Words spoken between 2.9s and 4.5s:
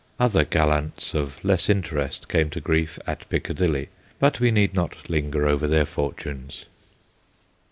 'at Piccadilly/ but we